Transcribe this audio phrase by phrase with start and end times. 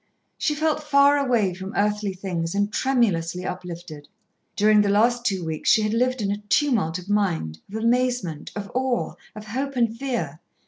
[0.39, 4.07] She felt far away from earthly things and tremulously uplifted.
[4.55, 8.51] During the last two weeks she had lived in a tumult of mind, of amazement,
[8.55, 10.39] of awe, of hope and fear.